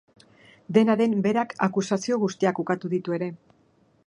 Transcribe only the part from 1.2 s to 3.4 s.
berak akusazio guztiak ukatu ditu ere.